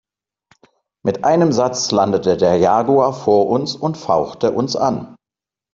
Mit 1.05 1.25
einem 1.25 1.51
Satz 1.51 1.91
landete 1.91 2.35
der 2.35 2.57
Jaguar 2.57 3.13
vor 3.13 3.47
uns 3.49 3.75
und 3.75 3.97
fauchte 3.99 4.51
uns 4.51 4.75
an. 4.75 5.15